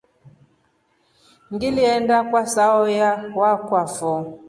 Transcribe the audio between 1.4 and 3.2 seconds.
Ngiliinda kwa saayo